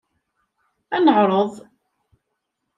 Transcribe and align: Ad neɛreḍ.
Ad 0.95 1.01
neɛreḍ. 1.05 1.53